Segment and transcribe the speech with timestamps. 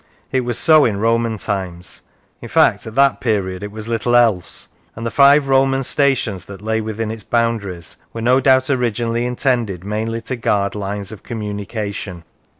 [0.31, 2.01] It was so in Roman times
[2.41, 6.59] in fact at that period it was little else and the five Roman stations that
[6.59, 12.23] lay within its boundaries were no doubt originally intended mainly to guard lines of communication.